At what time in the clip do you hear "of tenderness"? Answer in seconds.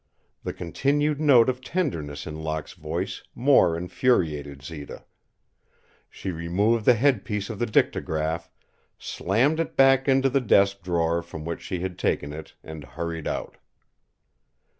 1.47-2.25